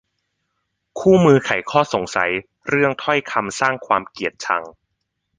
[0.99, 2.31] คู่มือไขข้อสงสัย
[2.69, 4.63] เรื่อง ถ้อยคำสร้างความเกลียดชัง